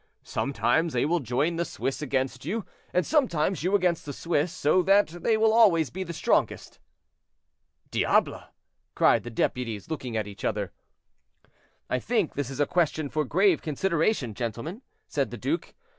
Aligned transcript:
Sometimes 0.23 0.93
they 0.93 1.05
will 1.05 1.19
join 1.19 1.57
the 1.57 1.63
Swiss 1.63 2.01
against 2.01 2.43
you, 2.43 2.65
and 2.91 3.05
sometimes 3.05 3.61
you 3.61 3.75
against 3.75 4.03
the 4.03 4.13
Swiss, 4.13 4.51
so 4.51 4.81
that 4.81 5.09
they 5.21 5.37
will 5.37 5.53
always 5.53 5.91
be 5.91 6.03
the 6.03 6.11
strongest." 6.11 6.79
"Diable!" 7.91 8.41
cried 8.95 9.21
the 9.21 9.29
deputies, 9.29 9.91
looking 9.91 10.17
at 10.17 10.25
each 10.27 10.43
other. 10.43 10.71
"I 11.87 11.99
think 11.99 12.33
this 12.33 12.49
is 12.49 12.59
a 12.59 12.65
question 12.65 13.09
for 13.09 13.23
grave 13.23 13.61
consideration, 13.61 14.33
gentlemen," 14.33 14.81
said 15.07 15.29
the 15.29 15.37
duke. 15.37 15.75